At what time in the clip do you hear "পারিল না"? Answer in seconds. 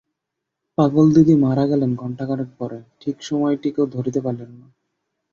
4.21-4.67